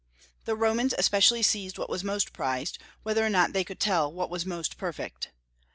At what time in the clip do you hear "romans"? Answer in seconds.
0.55-0.95